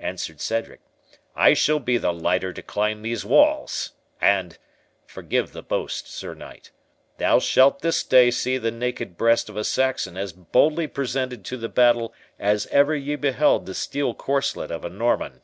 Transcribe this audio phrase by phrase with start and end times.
[0.00, 0.80] answered Cedric;
[1.34, 3.92] "I shall be the lighter to climb these walls.
[4.20, 10.18] And,—forgive the boast, Sir Knight,—thou shalt this day see the naked breast of a Saxon
[10.18, 14.90] as boldly presented to the battle as ever ye beheld the steel corslet of a
[14.90, 15.40] Norman."